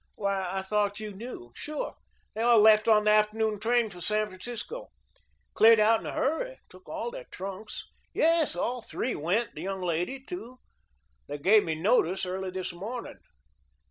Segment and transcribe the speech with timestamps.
[0.15, 1.51] "Why, I thought you knew.
[1.55, 1.93] Sure,
[2.33, 4.89] they all left on the afternoon train for San Francisco.
[5.53, 7.85] Cleared out in a hurry took all their trunks.
[8.11, 10.57] Yes, all three went the young lady, too.
[11.27, 13.19] They gave me notice early this morning.